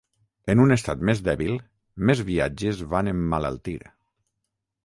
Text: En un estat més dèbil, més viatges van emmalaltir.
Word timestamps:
En 0.53 0.61
un 0.63 0.75
estat 0.75 1.03
més 1.09 1.21
dèbil, 1.27 1.53
més 2.11 2.25
viatges 2.31 2.83
van 2.95 3.15
emmalaltir. 3.15 3.79